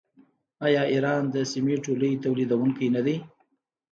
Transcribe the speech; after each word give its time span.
آیا 0.65 0.81
ایران 0.93 1.23
د 1.33 1.35
سمنټو 1.51 1.91
لوی 2.01 2.13
تولیدونکی 2.23 2.87
نه 2.95 3.01
دی؟ 3.05 3.15